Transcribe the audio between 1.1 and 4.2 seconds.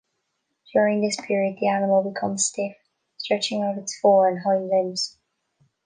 period the animal becomes stiff, stretching out its